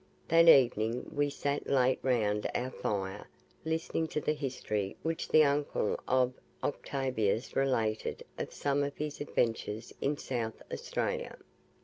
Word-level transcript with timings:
That 0.29 0.47
evening 0.49 1.11
we 1.13 1.29
sat 1.29 1.67
late 1.69 1.99
round 2.01 2.49
our 2.55 2.71
fire 2.71 3.27
listening 3.63 4.07
to 4.07 4.19
the 4.19 4.33
history 4.33 4.95
which 5.03 5.27
the 5.29 5.43
uncle 5.43 5.99
of 6.07 6.33
Octavius 6.63 7.55
related 7.55 8.23
of 8.35 8.51
some 8.51 8.81
of 8.81 8.97
his 8.97 9.21
adventures 9.21 9.93
in 10.01 10.17
South 10.17 10.59
Australia. 10.73 11.37